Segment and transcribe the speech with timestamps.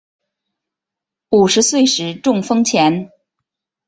[1.29, 3.11] 五十岁时中风前